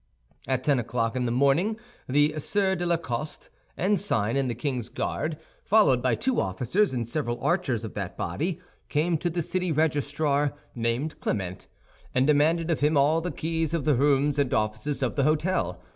At 0.47 0.63
ten 0.63 0.79
o'clock 0.79 1.15
in 1.15 1.27
the 1.27 1.31
morning 1.31 1.77
the 2.09 2.33
Sieur 2.39 2.73
de 2.73 2.87
la 2.87 2.97
Coste, 2.97 3.51
ensign 3.77 4.35
in 4.35 4.47
the 4.47 4.55
king's 4.55 4.89
Guards, 4.89 5.35
followed 5.63 6.01
by 6.01 6.15
two 6.15 6.41
officers 6.41 6.91
and 6.91 7.07
several 7.07 7.39
archers 7.39 7.83
of 7.83 7.93
that 7.93 8.17
body, 8.17 8.59
came 8.89 9.15
to 9.19 9.29
the 9.29 9.43
city 9.43 9.71
registrar, 9.71 10.53
named 10.73 11.19
Clement, 11.19 11.67
and 12.15 12.25
demanded 12.25 12.71
of 12.71 12.79
him 12.79 12.97
all 12.97 13.21
the 13.21 13.29
keys 13.29 13.75
of 13.75 13.85
the 13.85 13.93
rooms 13.93 14.39
and 14.39 14.51
offices 14.55 15.03
of 15.03 15.13
the 15.15 15.21
hôtel. 15.23 15.77